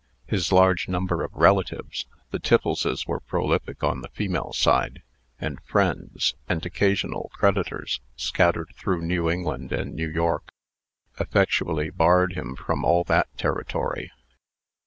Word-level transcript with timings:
His 0.25 0.51
large 0.51 0.87
number 0.87 1.23
of 1.23 1.31
relatives 1.31 2.07
(the 2.31 2.39
Tiffleses 2.39 3.05
were 3.05 3.19
prolific 3.19 3.83
on 3.83 4.01
the 4.01 4.07
female 4.09 4.51
side) 4.51 5.03
and 5.39 5.61
friends, 5.61 6.33
and 6.49 6.65
occasional 6.65 7.29
creditors, 7.35 8.01
scattered 8.15 8.73
through 8.75 9.03
New 9.03 9.29
England 9.29 9.71
and 9.71 9.93
New 9.93 10.09
York, 10.09 10.49
effectually 11.19 11.91
barred 11.91 12.33
him 12.33 12.55
from 12.55 12.83
all 12.83 13.03
that 13.03 13.27
territory. 13.37 14.11